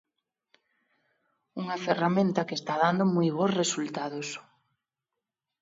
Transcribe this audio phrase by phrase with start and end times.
[1.61, 4.27] Unha ferramenta que está dando moi bos resultados.